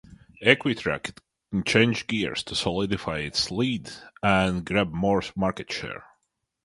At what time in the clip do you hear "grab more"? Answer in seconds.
4.65-5.21